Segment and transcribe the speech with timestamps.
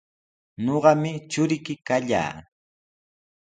[0.65, 2.33] Ñuqami churiyki kallaa.